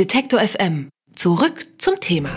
[0.00, 0.88] Detektor FM.
[1.14, 2.30] Zurück zum Thema.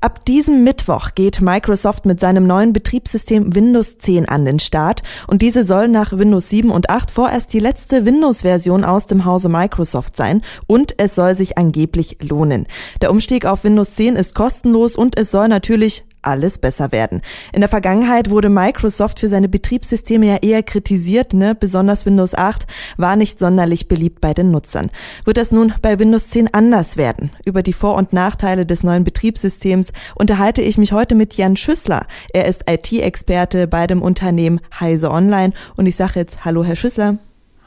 [0.00, 5.42] Ab diesem Mittwoch geht Microsoft mit seinem neuen Betriebssystem Windows 10 an den Start und
[5.42, 10.16] diese soll nach Windows 7 und 8 vorerst die letzte Windows-Version aus dem Hause Microsoft
[10.16, 12.66] sein und es soll sich angeblich lohnen.
[13.02, 17.22] Der Umstieg auf Windows 10 ist kostenlos und es soll natürlich alles besser werden.
[17.52, 21.54] In der Vergangenheit wurde Microsoft für seine Betriebssysteme ja eher kritisiert, ne?
[21.54, 24.90] besonders Windows 8 war nicht sonderlich beliebt bei den Nutzern.
[25.24, 27.30] Wird das nun bei Windows 10 anders werden?
[27.44, 32.06] Über die Vor- und Nachteile des neuen Betriebssystems unterhalte ich mich heute mit Jan Schüssler.
[32.32, 37.18] Er ist IT-Experte bei dem Unternehmen Heise Online und ich sage jetzt Hallo, Herr Schüssler.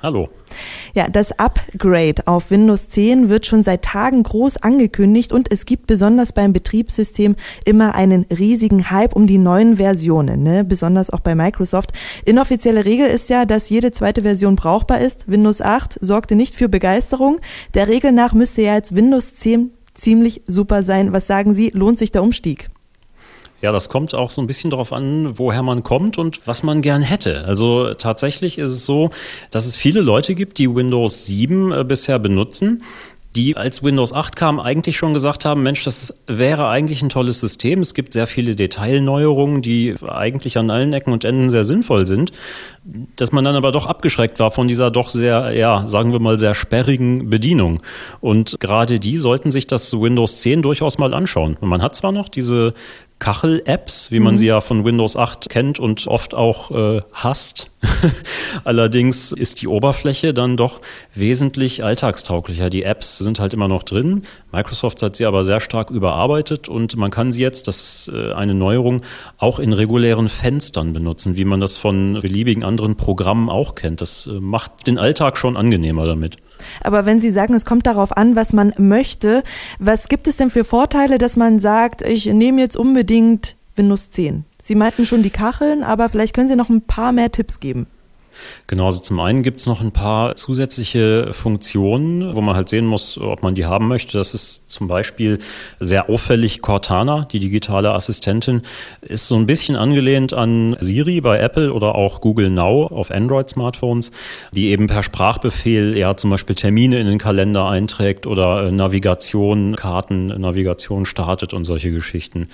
[0.02, 0.30] Hallo.
[0.96, 5.88] Ja, das Upgrade auf Windows 10 wird schon seit Tagen groß angekündigt und es gibt
[5.88, 7.36] besonders beim Betriebssystem
[7.66, 10.64] immer einen riesigen Hype um die neuen Versionen, ne?
[10.64, 11.92] besonders auch bei Microsoft.
[12.24, 15.30] Inoffizielle Regel ist ja, dass jede zweite Version brauchbar ist.
[15.30, 17.42] Windows 8 sorgte nicht für Begeisterung.
[17.74, 21.12] Der Regel nach müsste ja jetzt Windows 10 ziemlich super sein.
[21.12, 22.70] Was sagen Sie, lohnt sich der Umstieg?
[23.62, 26.82] Ja, das kommt auch so ein bisschen darauf an, woher man kommt und was man
[26.82, 27.46] gern hätte.
[27.46, 29.10] Also tatsächlich ist es so,
[29.52, 32.84] dass es viele Leute gibt, die Windows 7 äh, bisher benutzen,
[33.36, 37.40] die als Windows 8 kam, eigentlich schon gesagt haben, Mensch, das wäre eigentlich ein tolles
[37.40, 37.80] System.
[37.80, 42.32] Es gibt sehr viele Detailneuerungen, die eigentlich an allen Ecken und Enden sehr sinnvoll sind.
[43.18, 46.40] Dass man dann aber doch abgeschreckt war von dieser doch sehr, ja, sagen wir mal,
[46.40, 47.84] sehr sperrigen Bedienung.
[48.20, 51.56] Und gerade die sollten sich das Windows 10 durchaus mal anschauen.
[51.62, 52.74] Man hat zwar noch diese
[53.20, 54.38] Kachel-Apps, wie man mhm.
[54.38, 57.72] sie ja von Windows 8 kennt und oft auch äh, hasst.
[58.64, 60.82] Allerdings ist die Oberfläche dann doch
[61.14, 62.70] wesentlich alltagstauglicher.
[62.70, 64.24] Die Apps sind halt immer noch drin.
[64.52, 68.32] Microsoft hat sie aber sehr stark überarbeitet und man kann sie jetzt, das ist äh,
[68.34, 69.02] eine Neuerung,
[69.38, 74.00] auch in regulären Fenstern benutzen, wie man das von beliebigen anderen Programmen auch kennt.
[74.02, 76.38] Das äh, macht den Alltag schon angenehmer damit.
[76.82, 79.44] Aber wenn Sie sagen, es kommt darauf an, was man möchte,
[79.80, 84.46] was gibt es denn für Vorteile, dass man sagt, ich nehme jetzt unbedingt Windows 10?
[84.62, 87.88] Sie meinten schon die Kacheln, aber vielleicht können Sie noch ein paar mehr Tipps geben.
[88.68, 92.86] Genau, also zum einen gibt es noch ein paar zusätzliche Funktionen, wo man halt sehen
[92.86, 94.18] muss, ob man die haben möchte.
[94.18, 95.40] Das ist zum Beispiel
[95.80, 98.62] sehr auffällig Cortana, die digitale Assistentin,
[99.02, 104.12] ist so ein bisschen angelehnt an Siri bei Apple oder auch Google Now auf Android-Smartphones,
[104.54, 111.06] die eben per Sprachbefehl ja zum Beispiel Termine in den Kalender einträgt oder Navigation, Kartennavigation
[111.06, 112.50] startet und solche Geschichten.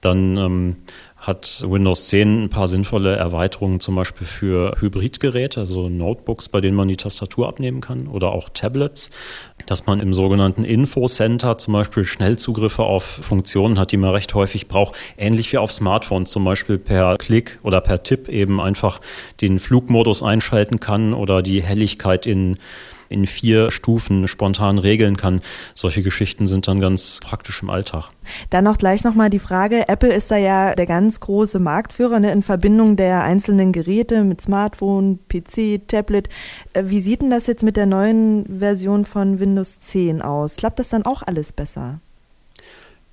[0.00, 0.76] Dann ähm,
[1.16, 6.76] hat Windows 10 ein paar sinnvolle Erweiterungen, zum Beispiel für Hybridgeräte, also Notebooks, bei denen
[6.76, 9.10] man die Tastatur abnehmen kann oder auch Tablets,
[9.66, 14.68] dass man im sogenannten Infocenter zum Beispiel Schnellzugriffe auf Funktionen hat, die man recht häufig
[14.68, 19.00] braucht, ähnlich wie auf Smartphones, zum Beispiel per Klick oder per Tipp eben einfach
[19.40, 22.58] den Flugmodus einschalten kann oder die Helligkeit in
[23.08, 25.40] in vier Stufen spontan regeln kann.
[25.74, 28.10] Solche Geschichten sind dann ganz praktisch im Alltag.
[28.50, 32.32] Dann noch gleich nochmal die Frage, Apple ist da ja der ganz große Marktführer ne,
[32.32, 36.28] in Verbindung der einzelnen Geräte mit Smartphone, PC, Tablet.
[36.72, 40.56] Äh, wie sieht denn das jetzt mit der neuen Version von Windows 10 aus?
[40.56, 42.00] Klappt das dann auch alles besser?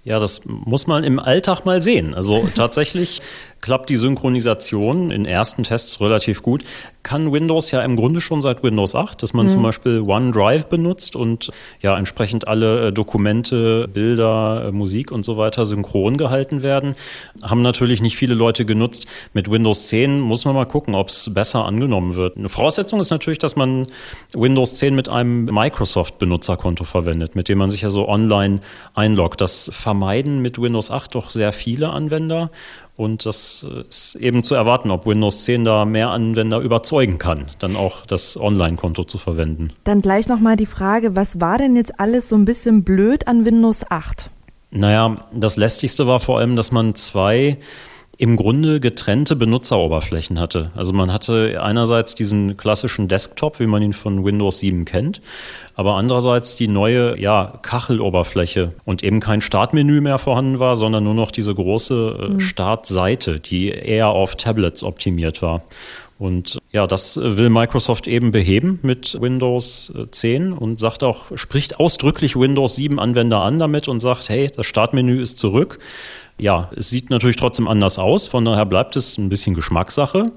[0.06, 2.14] Ja, das muss man im Alltag mal sehen.
[2.14, 3.22] Also tatsächlich
[3.66, 6.64] klappt die Synchronisation in ersten Tests relativ gut.
[7.02, 9.50] Kann Windows ja im Grunde schon seit Windows 8, dass man mhm.
[9.50, 15.38] zum Beispiel OneDrive benutzt und ja entsprechend alle äh, Dokumente, Bilder, äh, Musik und so
[15.38, 16.94] weiter synchron gehalten werden.
[17.42, 19.08] Haben natürlich nicht viele Leute genutzt.
[19.34, 22.38] Mit Windows 10 muss man mal gucken, ob es besser angenommen wird.
[22.38, 23.88] Eine Voraussetzung ist natürlich, dass man
[24.36, 28.60] Windows 10 mit einem Microsoft-Benutzerkonto verwendet, mit dem man sich ja so online
[28.94, 29.42] einloggt.
[29.42, 32.52] Das vermeiden mit Windows 8 doch sehr viele Anwender.
[32.98, 37.76] Und das ist eben zu erwarten, ob Windows 10 da mehr Anwender überzeugen kann, dann
[37.76, 39.72] auch das Online-Konto zu verwenden.
[39.84, 43.44] Dann gleich nochmal die Frage, was war denn jetzt alles so ein bisschen blöd an
[43.44, 44.30] Windows 8?
[44.72, 47.58] Naja, das lästigste war vor allem, dass man zwei
[48.18, 50.72] im Grunde getrennte Benutzeroberflächen hatte.
[50.76, 55.22] Also man hatte einerseits diesen klassischen Desktop, wie man ihn von Windows 7 kennt,
[55.76, 61.14] aber andererseits die neue ja, Kacheloberfläche und eben kein Startmenü mehr vorhanden war, sondern nur
[61.14, 62.40] noch diese große äh, mhm.
[62.40, 65.64] Startseite, die eher auf Tablets optimiert war.
[66.18, 72.38] Und ja, das will Microsoft eben beheben mit Windows 10 und sagt auch, spricht ausdrücklich
[72.38, 75.80] Windows 7 Anwender an damit und sagt, hey, das Startmenü ist zurück.
[76.38, 80.34] Ja, es sieht natürlich trotzdem anders aus, von daher bleibt es ein bisschen Geschmackssache,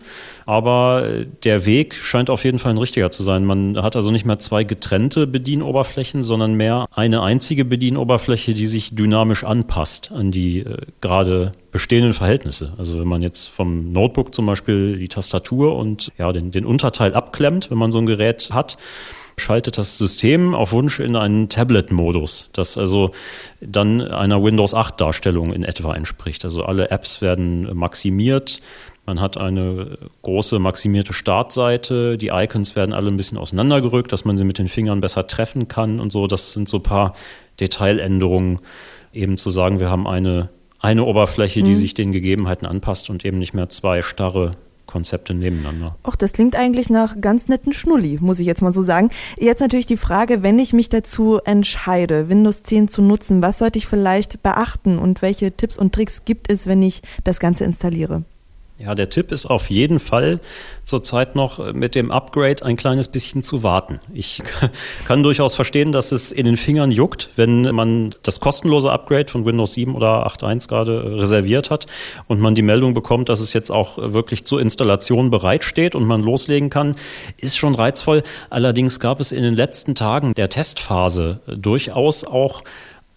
[0.47, 3.45] aber der Weg scheint auf jeden Fall ein richtiger zu sein.
[3.45, 8.95] Man hat also nicht mehr zwei getrennte Bedienoberflächen, sondern mehr eine einzige Bedienoberfläche, die sich
[8.95, 12.75] dynamisch anpasst an die äh, gerade bestehenden Verhältnisse.
[12.79, 17.15] Also wenn man jetzt vom Notebook zum Beispiel die Tastatur und ja, den, den Unterteil
[17.15, 18.79] abklemmt, wenn man so ein Gerät hat,
[19.39, 23.11] schaltet das System auf Wunsch in einen Tablet-Modus, das also
[23.61, 26.45] dann einer Windows 8 Darstellung in etwa entspricht.
[26.45, 28.61] Also alle Apps werden maximiert.
[29.07, 32.19] Man hat eine große maximierte Startseite.
[32.19, 35.67] Die Icons werden alle ein bisschen auseinandergerückt, dass man sie mit den Fingern besser treffen
[35.67, 36.27] kann und so.
[36.27, 37.15] Das sind so ein paar
[37.59, 38.59] Detailänderungen,
[39.13, 41.75] eben zu sagen, wir haben eine, eine Oberfläche, die mhm.
[41.75, 44.53] sich den Gegebenheiten anpasst und eben nicht mehr zwei starre
[44.89, 45.97] Konzepte nebeneinander.
[46.03, 49.11] Ach, das klingt eigentlich nach ganz netten Schnulli, muss ich jetzt mal so sagen.
[49.39, 53.79] Jetzt natürlich die Frage, wenn ich mich dazu entscheide, Windows 10 zu nutzen, was sollte
[53.79, 58.25] ich vielleicht beachten und welche Tipps und Tricks gibt es, wenn ich das Ganze installiere?
[58.81, 60.39] Ja, der Tipp ist auf jeden Fall
[60.85, 63.99] zurzeit noch mit dem Upgrade ein kleines bisschen zu warten.
[64.15, 64.41] Ich
[65.05, 69.45] kann durchaus verstehen, dass es in den Fingern juckt, wenn man das kostenlose Upgrade von
[69.45, 71.87] Windows 7 oder 8.1 gerade reserviert hat
[72.29, 76.21] und man die Meldung bekommt, dass es jetzt auch wirklich zur Installation bereitsteht und man
[76.21, 76.95] loslegen kann,
[77.37, 78.23] ist schon reizvoll.
[78.49, 82.63] Allerdings gab es in den letzten Tagen der Testphase durchaus auch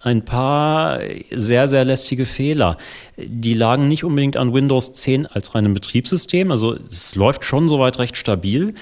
[0.03, 0.99] ein paar
[1.29, 2.77] sehr, sehr lästige Fehler.
[3.17, 6.51] Die lagen nicht unbedingt an Windows 10 als reinem Betriebssystem.
[6.51, 8.73] Also es läuft schon soweit recht stabil.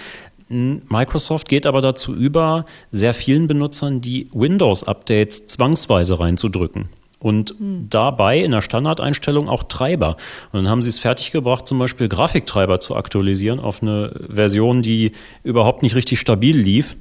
[0.50, 6.90] Microsoft geht aber dazu über, sehr vielen Benutzern die Windows-Updates zwangsweise reinzudrücken.
[7.20, 7.88] Und hm.
[7.90, 10.16] dabei in der Standardeinstellung auch Treiber.
[10.52, 15.12] Und dann haben sie es fertiggebracht, zum Beispiel Grafiktreiber zu aktualisieren auf eine Version, die
[15.44, 16.96] überhaupt nicht richtig stabil lief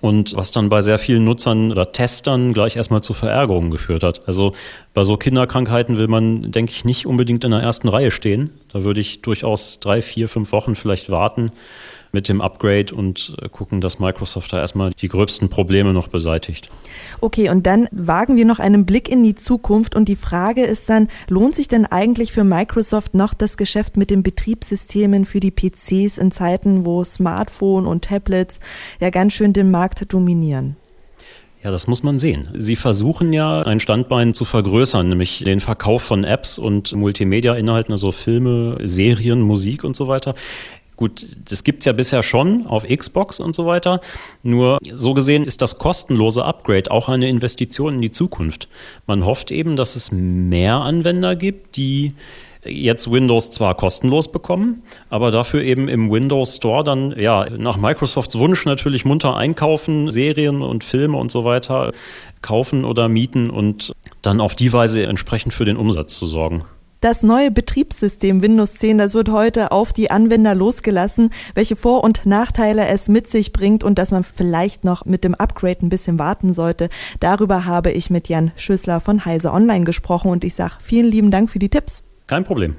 [0.00, 4.26] und was dann bei sehr vielen Nutzern oder Testern gleich erstmal zu Verärgerungen geführt hat.
[4.26, 4.52] Also
[4.94, 8.50] bei so Kinderkrankheiten will man, denke ich, nicht unbedingt in der ersten Reihe stehen.
[8.72, 11.52] Da würde ich durchaus drei, vier, fünf Wochen vielleicht warten
[12.12, 16.68] mit dem Upgrade und äh, gucken, dass Microsoft da erstmal die gröbsten Probleme noch beseitigt.
[17.20, 20.88] Okay, und dann wagen wir noch einen Blick in die Zukunft und die Frage ist
[20.88, 25.50] dann, lohnt sich denn eigentlich für Microsoft noch das Geschäft mit den Betriebssystemen für die
[25.50, 28.60] PCs in Zeiten, wo Smartphone und Tablets
[29.00, 30.76] ja ganz schön den Markt dominieren?
[31.62, 32.48] Ja, das muss man sehen.
[32.54, 38.12] Sie versuchen ja, ein Standbein zu vergrößern, nämlich den Verkauf von Apps und Multimedia-Inhalten, also
[38.12, 40.34] Filme, Serien, Musik und so weiter.
[41.00, 44.02] Gut, das gibt's ja bisher schon auf Xbox und so weiter.
[44.42, 48.68] Nur so gesehen ist das kostenlose Upgrade auch eine Investition in die Zukunft.
[49.06, 52.12] Man hofft eben, dass es mehr Anwender gibt, die
[52.66, 58.36] jetzt Windows zwar kostenlos bekommen, aber dafür eben im Windows Store dann ja nach Microsofts
[58.36, 61.92] Wunsch natürlich munter einkaufen, Serien und Filme und so weiter
[62.42, 66.66] kaufen oder mieten und dann auf die Weise entsprechend für den Umsatz zu sorgen.
[67.00, 72.26] Das neue Betriebssystem Windows 10, das wird heute auf die Anwender losgelassen, welche Vor- und
[72.26, 76.18] Nachteile es mit sich bringt und dass man vielleicht noch mit dem Upgrade ein bisschen
[76.18, 76.90] warten sollte.
[77.18, 81.30] Darüber habe ich mit Jan Schüssler von Heise Online gesprochen und ich sage vielen lieben
[81.30, 82.02] Dank für die Tipps.
[82.26, 82.76] Kein Problem.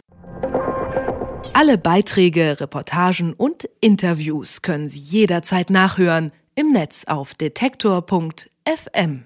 [1.53, 9.23] Alle Beiträge, Reportagen und Interviews können Sie jederzeit nachhören im Netz auf detektor.fm.